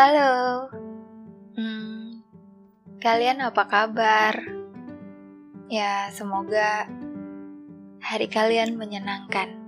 Halo. 0.00 0.64
Hmm, 1.60 2.24
kalian 3.04 3.44
apa 3.44 3.68
kabar? 3.68 4.32
Ya, 5.68 6.08
semoga 6.08 6.88
hari 8.00 8.24
kalian 8.32 8.80
menyenangkan. 8.80 9.60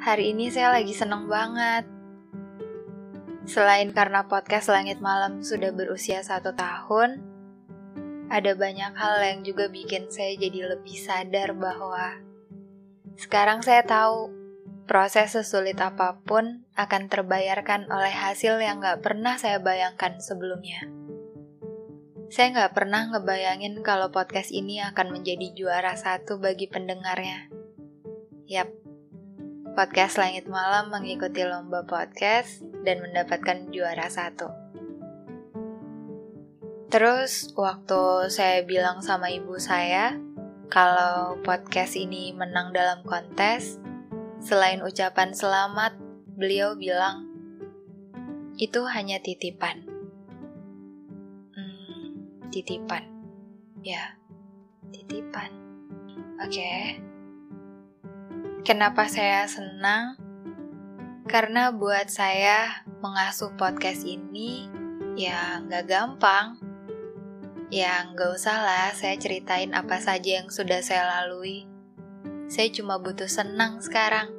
Hari 0.00 0.32
ini 0.32 0.48
saya 0.48 0.80
lagi 0.80 0.96
seneng 0.96 1.28
banget. 1.28 1.84
Selain 3.44 3.92
karena 3.92 4.24
podcast 4.24 4.72
Langit 4.72 5.04
Malam 5.04 5.44
sudah 5.44 5.68
berusia 5.68 6.24
satu 6.24 6.56
tahun, 6.56 7.20
ada 8.32 8.56
banyak 8.56 8.96
hal 8.96 9.20
yang 9.20 9.44
juga 9.44 9.68
bikin 9.68 10.08
saya 10.08 10.40
jadi 10.40 10.72
lebih 10.72 10.96
sadar 10.96 11.52
bahwa 11.52 12.16
sekarang 13.20 13.60
saya 13.60 13.84
tahu 13.84 14.37
proses 14.88 15.36
sesulit 15.36 15.76
apa 15.84 16.16
pun 16.24 16.64
akan 16.72 17.12
terbayarkan 17.12 17.92
oleh 17.92 18.10
hasil 18.10 18.56
yang 18.56 18.80
gak 18.80 19.04
pernah 19.04 19.36
saya 19.36 19.60
bayangkan 19.60 20.16
sebelumnya. 20.16 20.88
Saya 22.32 22.56
gak 22.56 22.72
pernah 22.72 23.12
ngebayangin 23.12 23.84
kalau 23.84 24.08
podcast 24.08 24.48
ini 24.48 24.80
akan 24.80 25.12
menjadi 25.12 25.52
juara 25.52 25.92
satu 25.92 26.40
bagi 26.40 26.72
pendengarnya. 26.72 27.52
Yap, 28.48 28.72
podcast 29.76 30.16
Langit 30.16 30.48
Malam 30.48 30.88
mengikuti 30.88 31.44
lomba 31.44 31.84
podcast 31.84 32.64
dan 32.80 33.04
mendapatkan 33.04 33.68
juara 33.68 34.08
satu. 34.08 34.48
Terus, 36.88 37.52
waktu 37.52 38.32
saya 38.32 38.64
bilang 38.64 39.04
sama 39.04 39.28
ibu 39.28 39.60
saya 39.60 40.16
kalau 40.72 41.36
podcast 41.44 41.92
ini 42.00 42.32
menang 42.32 42.72
dalam 42.72 43.04
kontes, 43.04 43.76
Selain 44.38 44.78
ucapan 44.86 45.34
selamat, 45.34 45.98
beliau 46.38 46.78
bilang, 46.78 47.26
itu 48.54 48.86
hanya 48.86 49.18
titipan. 49.18 49.82
Hmm, 51.54 52.06
titipan. 52.54 53.02
Ya, 53.82 54.14
titipan. 54.94 55.50
Oke. 56.38 56.54
Okay. 56.54 56.82
Kenapa 58.62 59.10
saya 59.10 59.48
senang? 59.50 60.14
Karena 61.26 61.74
buat 61.74 62.06
saya 62.06 62.86
mengasuh 63.02 63.54
podcast 63.58 64.06
ini 64.06 64.70
ya 65.18 65.58
nggak 65.66 65.84
gampang. 65.90 66.62
Ya 67.74 68.06
nggak 68.06 68.38
usah 68.38 68.58
lah 68.62 68.88
saya 68.94 69.18
ceritain 69.18 69.74
apa 69.74 69.98
saja 69.98 70.40
yang 70.40 70.48
sudah 70.48 70.78
saya 70.78 71.04
lalui 71.04 71.77
saya 72.48 72.72
cuma 72.72 72.96
butuh 72.96 73.28
senang 73.28 73.84
sekarang. 73.84 74.32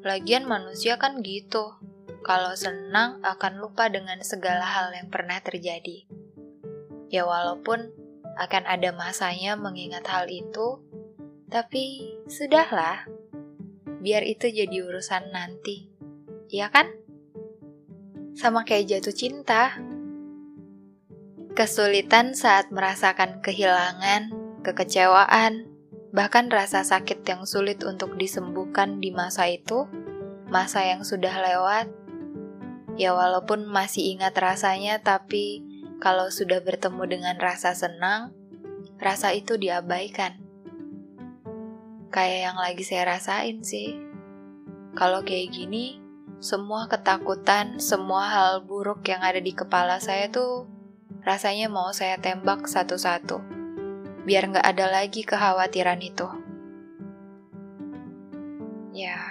Lagian 0.00 0.48
manusia 0.48 0.96
kan 0.96 1.20
gitu. 1.20 1.76
Kalau 2.24 2.56
senang 2.56 3.20
akan 3.20 3.60
lupa 3.60 3.92
dengan 3.92 4.18
segala 4.24 4.64
hal 4.64 4.90
yang 4.96 5.12
pernah 5.12 5.38
terjadi. 5.44 6.08
Ya 7.12 7.28
walaupun 7.28 7.92
akan 8.40 8.64
ada 8.64 8.90
masanya 8.96 9.54
mengingat 9.54 10.08
hal 10.08 10.26
itu, 10.26 10.80
tapi 11.52 12.16
sudahlah. 12.26 13.04
Biar 14.00 14.24
itu 14.24 14.48
jadi 14.48 14.82
urusan 14.82 15.30
nanti. 15.30 15.92
Iya 16.48 16.72
kan? 16.72 16.88
Sama 18.32 18.64
kayak 18.64 18.88
jatuh 18.88 19.14
cinta. 19.14 19.76
Kesulitan 21.56 22.32
saat 22.36 22.72
merasakan 22.72 23.40
kehilangan, 23.40 24.32
kekecewaan, 24.60 25.75
Bahkan 26.16 26.48
rasa 26.48 26.80
sakit 26.80 27.28
yang 27.28 27.44
sulit 27.44 27.84
untuk 27.84 28.16
disembuhkan 28.16 29.04
di 29.04 29.12
masa 29.12 29.52
itu, 29.52 29.84
masa 30.48 30.80
yang 30.80 31.04
sudah 31.04 31.44
lewat, 31.44 31.92
ya 32.96 33.12
walaupun 33.12 33.68
masih 33.68 34.16
ingat 34.16 34.32
rasanya, 34.32 34.96
tapi 35.04 35.60
kalau 36.00 36.32
sudah 36.32 36.64
bertemu 36.64 37.04
dengan 37.04 37.36
rasa 37.36 37.76
senang, 37.76 38.32
rasa 38.96 39.36
itu 39.36 39.60
diabaikan. 39.60 40.40
Kayak 42.08 42.40
yang 42.48 42.56
lagi 42.64 42.80
saya 42.80 43.12
rasain 43.12 43.60
sih. 43.60 44.00
Kalau 44.96 45.20
kayak 45.20 45.52
gini, 45.52 46.00
semua 46.40 46.88
ketakutan, 46.88 47.76
semua 47.76 48.32
hal 48.32 48.64
buruk 48.64 49.04
yang 49.04 49.20
ada 49.20 49.36
di 49.36 49.52
kepala 49.52 50.00
saya 50.00 50.32
tuh 50.32 50.64
rasanya 51.28 51.68
mau 51.68 51.92
saya 51.92 52.16
tembak 52.16 52.64
satu-satu 52.64 53.55
biar 54.26 54.50
nggak 54.50 54.66
ada 54.66 54.90
lagi 54.90 55.22
kekhawatiran 55.22 56.02
itu. 56.02 56.26
Ya, 58.90 59.22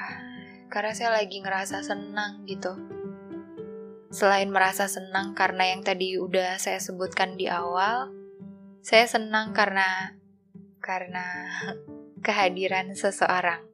karena 0.72 0.96
saya 0.96 1.12
lagi 1.20 1.44
ngerasa 1.44 1.84
senang 1.84 2.48
gitu. 2.48 2.80
Selain 4.08 4.48
merasa 4.48 4.88
senang 4.88 5.36
karena 5.36 5.76
yang 5.76 5.84
tadi 5.84 6.16
udah 6.16 6.56
saya 6.56 6.80
sebutkan 6.80 7.36
di 7.36 7.52
awal, 7.52 8.08
saya 8.80 9.04
senang 9.04 9.52
karena 9.52 10.16
karena 10.80 11.28
kehadiran 12.26 12.96
seseorang. 12.96 13.68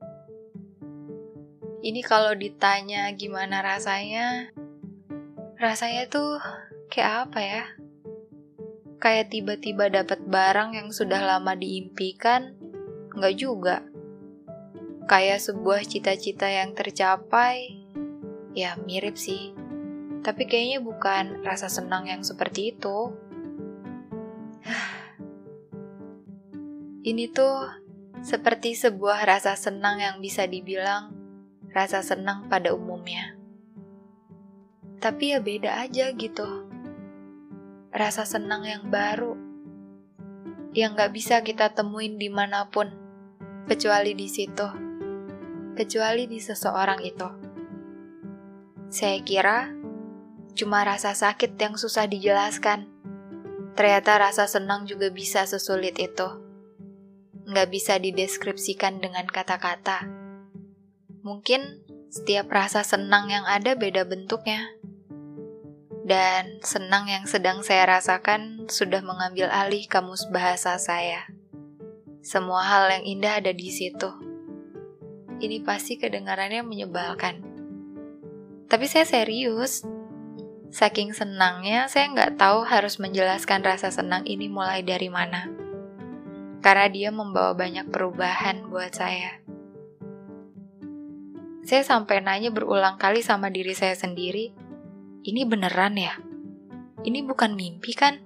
Ini 1.86 2.02
kalau 2.02 2.34
ditanya 2.34 3.14
gimana 3.14 3.62
rasanya, 3.62 4.50
rasanya 5.62 6.10
tuh 6.10 6.42
kayak 6.90 7.30
apa 7.30 7.40
ya? 7.46 7.66
Kayak 9.02 9.34
tiba-tiba 9.34 9.90
dapat 9.90 10.22
barang 10.30 10.78
yang 10.78 10.94
sudah 10.94 11.18
lama 11.26 11.58
diimpikan, 11.58 12.54
nggak 13.18 13.36
juga. 13.36 13.82
Kayak 15.10 15.42
sebuah 15.42 15.82
cita-cita 15.90 16.46
yang 16.46 16.78
tercapai, 16.78 17.82
ya 18.54 18.78
mirip 18.86 19.18
sih. 19.18 19.58
Tapi 20.22 20.46
kayaknya 20.46 20.86
bukan 20.86 21.42
rasa 21.42 21.66
senang 21.66 22.06
yang 22.06 22.22
seperti 22.22 22.78
itu. 22.78 23.10
Ini 27.10 27.34
tuh 27.34 27.66
seperti 28.22 28.78
sebuah 28.78 29.26
rasa 29.26 29.58
senang 29.58 29.98
yang 29.98 30.22
bisa 30.22 30.46
dibilang 30.46 31.10
rasa 31.74 32.06
senang 32.06 32.46
pada 32.46 32.70
umumnya. 32.78 33.34
Tapi 35.02 35.34
ya 35.34 35.42
beda 35.42 35.82
aja 35.82 36.14
gitu 36.14 36.71
rasa 37.92 38.24
senang 38.24 38.64
yang 38.64 38.88
baru 38.88 39.36
yang 40.72 40.96
gak 40.96 41.12
bisa 41.12 41.44
kita 41.44 41.76
temuin 41.76 42.16
di 42.16 42.32
mana 42.32 42.72
pun, 42.72 42.88
kecuali 43.68 44.16
di 44.16 44.32
situ, 44.32 44.64
kecuali 45.76 46.32
di 46.32 46.40
seseorang 46.40 47.04
itu. 47.04 47.28
Saya 48.88 49.20
kira 49.20 49.68
cuma 50.56 50.88
rasa 50.88 51.12
sakit 51.12 51.60
yang 51.60 51.76
susah 51.76 52.08
dijelaskan. 52.08 52.88
Ternyata 53.76 54.20
rasa 54.20 54.48
senang 54.48 54.88
juga 54.88 55.12
bisa 55.12 55.44
sesulit 55.44 56.00
itu. 56.00 56.28
Nggak 57.48 57.68
bisa 57.72 58.00
dideskripsikan 58.00 59.04
dengan 59.04 59.28
kata-kata. 59.28 60.08
Mungkin 61.24 61.84
setiap 62.12 62.48
rasa 62.52 62.84
senang 62.84 63.32
yang 63.32 63.44
ada 63.48 63.76
beda 63.76 64.04
bentuknya 64.08 64.72
dan 66.02 66.58
senang 66.66 67.06
yang 67.06 67.30
sedang 67.30 67.62
saya 67.62 67.86
rasakan 67.86 68.66
sudah 68.66 69.06
mengambil 69.06 69.54
alih 69.54 69.86
kamus 69.86 70.26
bahasa 70.34 70.78
saya. 70.82 71.30
Semua 72.22 72.66
hal 72.66 73.02
yang 73.02 73.06
indah 73.18 73.34
ada 73.42 73.54
di 73.54 73.70
situ. 73.70 74.10
Ini 75.42 75.62
pasti 75.66 75.98
kedengarannya 75.98 76.62
menyebalkan. 76.62 77.42
Tapi 78.70 78.86
saya 78.86 79.06
serius. 79.06 79.86
Saking 80.72 81.12
senangnya, 81.12 81.92
saya 81.92 82.08
nggak 82.14 82.40
tahu 82.40 82.64
harus 82.64 82.96
menjelaskan 82.96 83.60
rasa 83.60 83.92
senang 83.92 84.24
ini 84.24 84.48
mulai 84.48 84.80
dari 84.80 85.12
mana. 85.12 85.52
Karena 86.64 86.88
dia 86.88 87.10
membawa 87.12 87.52
banyak 87.52 87.92
perubahan 87.92 88.72
buat 88.72 88.96
saya. 88.96 89.44
Saya 91.68 91.84
sampai 91.84 92.24
nanya 92.24 92.56
berulang 92.56 92.96
kali 92.96 93.20
sama 93.20 93.52
diri 93.52 93.76
saya 93.76 94.00
sendiri, 94.00 94.56
ini 95.22 95.46
beneran 95.46 96.02
ya? 96.02 96.18
Ini 97.06 97.22
bukan 97.26 97.54
mimpi 97.54 97.94
kan? 97.94 98.18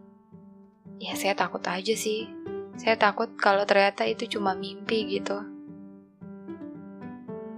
Ya 0.96 1.12
saya 1.20 1.36
takut 1.36 1.60
aja 1.68 1.92
sih. 1.92 2.32
Saya 2.80 2.96
takut 2.96 3.36
kalau 3.36 3.68
ternyata 3.68 4.08
itu 4.08 4.28
cuma 4.32 4.56
mimpi 4.56 5.04
gitu. 5.20 5.44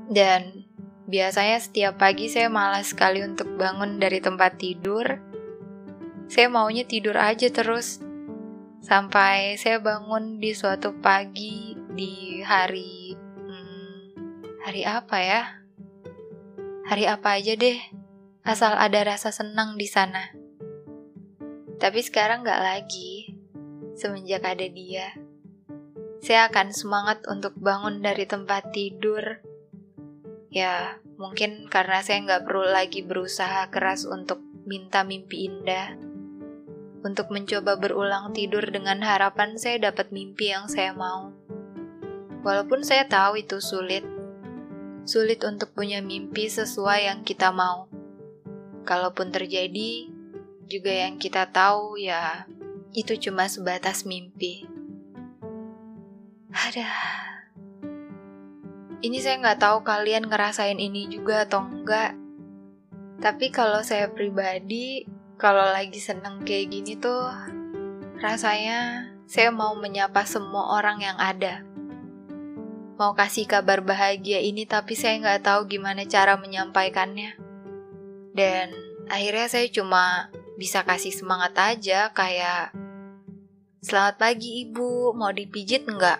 Dan 0.10 0.66
biasanya 1.06 1.62
setiap 1.62 2.01
pagi 2.01 2.34
saya 2.34 2.50
malas 2.50 2.98
sekali 2.98 3.22
untuk 3.22 3.54
bangun 3.62 4.01
dari 4.01 4.18
tempat 4.18 4.57
tidur. 4.57 5.22
Saya 6.25 6.50
maunya 6.50 6.81
tidur 6.90 7.18
aja 7.18 7.45
terus. 7.54 8.01
Sampai 8.81 9.57
saya 9.62 9.78
bangun 9.78 10.42
di 10.42 10.54
suatu 10.57 10.98
pagi 10.98 11.78
di 11.94 12.42
hari... 12.42 13.13
Hmm, 13.18 14.01
hari 14.66 14.81
apa 14.81 15.18
ya? 15.22 15.42
Hari 16.90 17.06
apa 17.06 17.38
aja 17.38 17.54
deh 17.54 17.96
asal 18.47 18.71
ada 18.79 19.03
rasa 19.03 19.35
senang 19.35 19.75
di 19.75 19.85
sana. 19.91 20.31
Tapi 21.77 21.99
sekarang 21.99 22.47
gak 22.47 22.63
lagi, 22.63 23.35
semenjak 23.99 24.47
ada 24.47 24.65
dia. 24.71 25.11
Saya 26.23 26.47
akan 26.47 26.71
semangat 26.71 27.27
untuk 27.27 27.53
bangun 27.59 27.99
dari 27.99 28.23
tempat 28.23 28.71
tidur. 28.71 29.44
Ya, 30.47 30.97
Mungkin 31.17 31.65
karena 31.65 32.05
saya 32.05 32.21
nggak 32.21 32.45
perlu 32.45 32.69
lagi 32.69 33.01
berusaha 33.01 33.65
keras 33.73 34.05
untuk 34.05 34.38
minta 34.69 35.01
mimpi 35.01 35.49
indah. 35.49 35.97
Untuk 37.01 37.33
mencoba 37.33 37.73
berulang 37.81 38.38
tidur 38.38 38.61
dengan 38.69 39.01
harapan 39.01 39.57
saya 39.57 39.89
dapat 39.89 40.13
mimpi 40.13 40.53
yang 40.53 40.69
saya 40.69 40.94
mau. 40.94 41.33
Walaupun 42.45 42.85
saya 42.85 43.09
tahu 43.09 43.41
itu 43.41 43.57
sulit. 43.57 44.05
Sulit 45.09 45.41
untuk 45.41 45.73
punya 45.73 46.05
mimpi 46.05 46.45
sesuai 46.53 47.09
yang 47.09 47.25
kita 47.25 47.49
mau. 47.49 47.89
Kalaupun 48.88 49.36
terjadi, 49.36 50.07
juga 50.72 50.92
yang 50.95 51.19
kita 51.19 51.51
tahu 51.51 52.00
ya 52.00 52.48
itu 52.95 53.19
cuma 53.19 53.51
sebatas 53.51 54.07
mimpi. 54.07 54.63
Ada. 56.56 56.88
Ini 59.04 59.18
saya 59.19 59.44
nggak 59.44 59.60
tahu 59.60 59.78
kalian 59.84 60.31
ngerasain 60.31 60.80
ini 60.80 61.12
juga 61.12 61.44
atau 61.44 61.68
enggak. 61.68 62.16
Tapi 63.19 63.51
kalau 63.51 63.84
saya 63.84 64.07
pribadi, 64.07 65.04
kalau 65.36 65.68
lagi 65.68 66.00
seneng 66.00 66.48
kayak 66.48 66.72
gini 66.72 66.95
tuh, 66.95 67.28
rasanya 68.24 69.12
saya 69.28 69.51
mau 69.51 69.75
menyapa 69.75 70.24
semua 70.24 70.80
orang 70.80 71.04
yang 71.04 71.19
ada. 71.19 71.62
Mau 72.98 73.13
kasih 73.13 73.45
kabar 73.45 73.86
bahagia 73.86 74.42
ini 74.42 74.66
tapi 74.66 74.98
saya 74.98 75.22
nggak 75.22 75.45
tahu 75.45 75.69
gimana 75.69 76.07
cara 76.10 76.33
menyampaikannya. 76.40 77.46
Dan 78.38 78.69
akhirnya 79.10 79.50
saya 79.50 79.66
cuma 79.74 80.30
bisa 80.62 80.86
kasih 80.86 81.10
semangat 81.10 81.57
aja 81.57 82.13
kayak 82.13 82.69
Selamat 83.81 84.19
pagi 84.19 84.68
ibu, 84.68 85.16
mau 85.18 85.34
dipijit 85.34 85.89
nggak? 85.89 86.19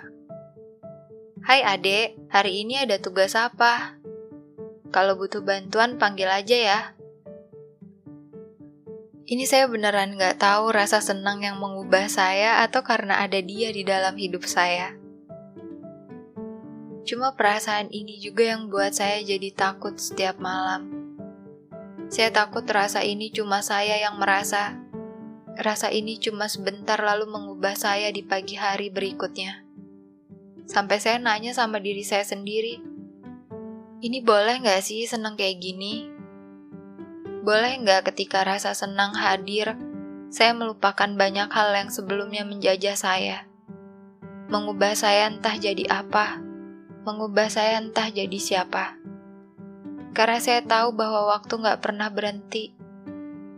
Hai 1.46 1.62
adek, 1.62 2.16
hari 2.34 2.64
ini 2.66 2.81
ada 2.81 2.98
tugas 2.98 3.38
apa? 3.38 3.98
Kalau 4.90 5.14
butuh 5.19 5.46
bantuan 5.46 6.02
panggil 6.02 6.31
aja 6.31 6.58
ya. 6.58 6.80
Ini 9.28 9.44
saya 9.44 9.68
beneran 9.68 10.16
gak 10.16 10.40
tahu 10.40 10.72
rasa 10.72 11.04
senang 11.04 11.44
yang 11.44 11.60
mengubah 11.60 12.08
saya 12.08 12.63
atau 12.63 12.88
karena 12.88 13.20
ada 13.20 13.44
dia 13.44 13.70
di 13.75 13.84
dalam 13.84 14.16
hidup 14.16 14.48
saya. 14.48 14.96
Cuma 17.04 17.36
perasaan 17.36 17.92
ini 17.92 18.16
juga 18.24 18.48
yang 18.48 18.72
buat 18.72 18.96
saya 18.96 19.20
jadi 19.28 19.52
takut 19.52 20.00
setiap 20.00 20.40
malam. 20.40 20.97
Saya 22.07 22.31
takut 22.31 22.63
rasa 22.63 23.04
ini 23.04 23.27
cuma 23.36 23.59
saya 23.59 24.00
yang 24.00 24.15
merasa. 24.15 24.80
Rasa 25.59 25.92
ini 25.92 26.15
cuma 26.15 26.48
sebentar 26.48 26.95
lalu 26.95 27.27
mengubah 27.27 27.75
saya 27.75 28.07
di 28.15 28.24
pagi 28.24 28.56
hari 28.56 28.88
berikutnya. 28.88 29.68
Sampai 30.68 31.04
saya 31.04 31.19
nanya 31.19 31.51
sama 31.51 31.83
diri 31.83 32.07
saya 32.07 32.24
sendiri, 32.24 32.80
ini 34.04 34.19
boleh 34.24 34.63
nggak 34.63 34.83
sih 34.83 35.04
senang 35.04 35.36
kayak 35.36 35.59
gini? 35.59 36.07
Boleh 37.44 37.80
nggak 37.80 38.12
ketika 38.12 38.44
rasa 38.44 38.71
senang 38.71 39.15
hadir, 39.15 39.75
saya 40.27 40.51
melupakan 40.51 41.07
banyak 41.07 41.48
hal 41.51 41.71
yang 41.71 41.89
sebelumnya 41.92 42.44
menjajah 42.44 42.95
saya? 43.00 43.38
Mengubah 44.48 44.95
saya 44.95 45.31
entah 45.31 45.56
jadi 45.56 45.88
apa, 45.92 46.39
mengubah 47.07 47.48
saya 47.48 47.80
entah 47.80 48.12
jadi 48.12 48.36
siapa. 48.36 48.97
Karena 50.18 50.42
saya 50.42 50.66
tahu 50.66 50.98
bahwa 50.98 51.30
waktu 51.38 51.62
nggak 51.62 51.86
pernah 51.86 52.10
berhenti, 52.10 52.74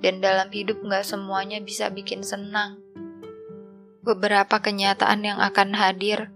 dan 0.03 0.19
dalam 0.19 0.51
hidup 0.51 0.83
nggak 0.83 1.07
semuanya 1.07 1.63
bisa 1.63 1.87
bikin 1.87 2.19
senang. 2.19 2.83
Beberapa 4.03 4.59
kenyataan 4.59 5.23
yang 5.23 5.39
akan 5.39 5.71
hadir 5.79 6.35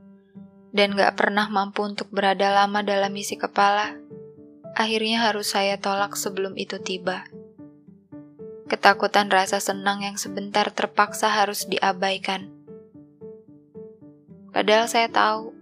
dan 0.74 0.98
gak 0.98 1.16
pernah 1.16 1.48
mampu 1.48 1.86
untuk 1.86 2.10
berada 2.10 2.50
lama 2.50 2.82
dalam 2.82 3.14
isi 3.14 3.38
kepala, 3.38 3.94
akhirnya 4.74 5.22
harus 5.30 5.54
saya 5.54 5.78
tolak 5.78 6.18
sebelum 6.18 6.58
itu 6.58 6.82
tiba. 6.82 7.30
Ketakutan 8.68 9.30
rasa 9.30 9.62
senang 9.62 10.02
yang 10.02 10.18
sebentar 10.18 10.66
terpaksa 10.74 11.30
harus 11.30 11.70
diabaikan. 11.70 12.50
Padahal 14.50 14.90
saya 14.90 15.10
tahu, 15.14 15.53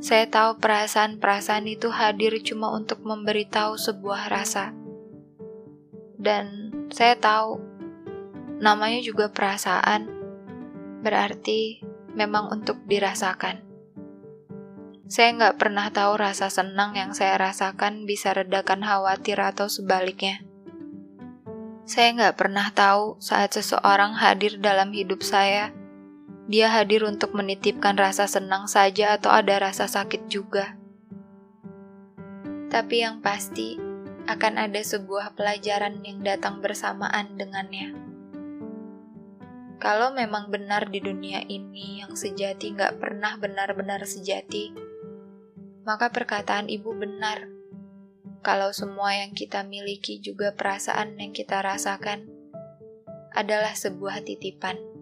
saya 0.00 0.26
tahu 0.30 0.58
perasaan-perasaan 0.58 1.66
itu 1.68 1.90
hadir 1.92 2.34
cuma 2.42 2.72
untuk 2.72 3.02
memberitahu 3.04 3.76
sebuah 3.78 4.32
rasa. 4.32 4.74
Dan 6.18 6.72
saya 6.88 7.18
tahu, 7.18 7.60
namanya 8.58 9.04
juga 9.04 9.28
perasaan, 9.28 10.08
berarti 11.04 11.84
memang 12.16 12.48
untuk 12.48 12.80
dirasakan. 12.88 13.60
Saya 15.04 15.36
nggak 15.36 15.60
pernah 15.60 15.92
tahu 15.92 16.16
rasa 16.16 16.48
senang 16.48 16.96
yang 16.96 17.12
saya 17.12 17.36
rasakan 17.36 18.08
bisa 18.08 18.32
redakan 18.32 18.80
khawatir 18.80 19.36
atau 19.36 19.68
sebaliknya. 19.68 20.40
Saya 21.84 22.16
nggak 22.16 22.40
pernah 22.40 22.72
tahu 22.72 23.20
saat 23.20 23.52
seseorang 23.52 24.16
hadir 24.16 24.56
dalam 24.56 24.88
hidup 24.96 25.20
saya, 25.20 25.76
dia 26.44 26.68
hadir 26.68 27.08
untuk 27.08 27.32
menitipkan 27.32 27.96
rasa 27.96 28.28
senang 28.28 28.68
saja 28.68 29.16
atau 29.16 29.32
ada 29.32 29.56
rasa 29.56 29.88
sakit 29.88 30.28
juga. 30.28 30.76
Tapi 32.68 33.00
yang 33.00 33.24
pasti, 33.24 33.80
akan 34.24 34.56
ada 34.56 34.80
sebuah 34.80 35.36
pelajaran 35.36 36.00
yang 36.00 36.24
datang 36.24 36.64
bersamaan 36.64 37.36
dengannya. 37.36 37.92
Kalau 39.76 40.16
memang 40.16 40.48
benar 40.48 40.88
di 40.88 40.96
dunia 40.96 41.44
ini 41.44 42.00
yang 42.00 42.16
sejati 42.16 42.72
nggak 42.72 43.04
pernah 43.04 43.36
benar-benar 43.36 44.00
sejati, 44.08 44.72
maka 45.84 46.08
perkataan 46.08 46.72
ibu 46.72 46.96
benar. 46.96 47.52
Kalau 48.40 48.72
semua 48.72 49.12
yang 49.12 49.36
kita 49.36 49.64
miliki 49.64 50.20
juga 50.20 50.56
perasaan 50.56 51.20
yang 51.20 51.36
kita 51.36 51.60
rasakan 51.60 52.28
adalah 53.36 53.76
sebuah 53.76 54.24
titipan. 54.24 54.93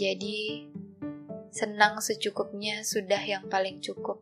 Jadi, 0.00 0.64
senang 1.52 2.00
secukupnya 2.00 2.80
sudah 2.80 3.20
yang 3.20 3.44
paling 3.52 3.84
cukup. 3.84 4.19